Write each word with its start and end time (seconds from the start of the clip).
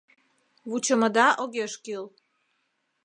Вучымыда 0.69 1.27
огеш 1.43 1.73
кӱл. 1.83 2.05